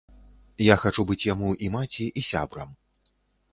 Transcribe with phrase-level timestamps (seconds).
[0.73, 2.75] Я хачу быць яму і маці, і сябрам.